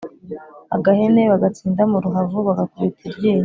[0.75, 3.39] agahene/ bagatsinda mu ruhavu/ bagakubita iryinyo